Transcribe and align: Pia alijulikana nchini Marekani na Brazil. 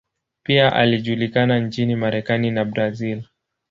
Pia 0.43 0.73
alijulikana 0.73 1.59
nchini 1.59 1.95
Marekani 1.95 2.51
na 2.51 2.65
Brazil. 2.65 3.23